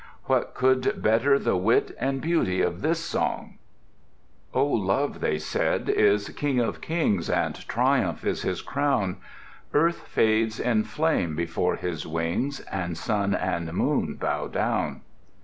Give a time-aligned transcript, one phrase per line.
[0.23, 3.59] What could better the wit and beauty of this song:
[4.51, 4.65] "Oh!
[4.65, 9.17] Love," they said, "is King of Kings, And Triumph is his crown.
[9.75, 15.01] Earth fades in flame before his wings, And Sun and Moon bow down."